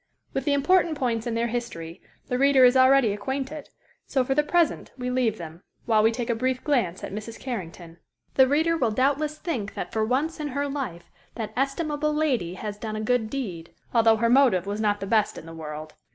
With 0.33 0.45
the 0.45 0.53
important 0.53 0.97
points 0.97 1.27
in 1.27 1.35
their 1.35 1.45
history 1.45 2.01
the 2.25 2.39
reader 2.39 2.65
is 2.65 2.75
already 2.75 3.13
acquainted, 3.13 3.69
so 4.07 4.23
for 4.23 4.33
the 4.33 4.41
present 4.41 4.91
we 4.97 5.11
leave 5.11 5.37
them, 5.37 5.61
while 5.85 6.01
we 6.01 6.11
take 6.11 6.31
a 6.31 6.33
brief 6.33 6.63
glance 6.63 7.03
at 7.03 7.13
Mrs. 7.13 7.39
Carrington. 7.39 7.99
The 8.33 8.47
reader 8.47 8.75
will 8.75 8.89
doubtless 8.89 9.37
think 9.37 9.75
that 9.75 9.91
for 9.93 10.03
once 10.03 10.39
in 10.39 10.47
her 10.47 10.67
life 10.67 11.11
that 11.35 11.53
estimable 11.55 12.15
lady 12.15 12.55
has 12.55 12.79
done 12.79 12.95
a 12.95 12.99
good 13.01 13.29
deed, 13.29 13.75
although 13.93 14.15
her 14.17 14.27
motive 14.31 14.65
was 14.65 14.81
not 14.81 15.01
the 15.01 15.05
best 15.05 15.37
in 15.37 15.45
the 15.45 15.53
world. 15.53 15.93